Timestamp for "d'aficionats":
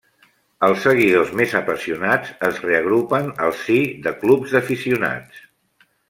4.57-5.45